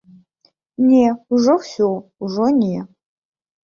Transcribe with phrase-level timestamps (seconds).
[0.87, 1.03] Не,
[1.33, 1.93] ужо ўсё,
[2.27, 2.77] ужо не.